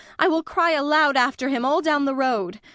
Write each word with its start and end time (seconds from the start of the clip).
I 0.17 0.27
will 0.27 0.41
cry 0.41 0.71
aloud 0.71 1.15
after 1.15 1.49
him 1.49 1.63
all 1.63 1.79
down 1.79 2.05
the 2.05 2.15
road. 2.15 2.59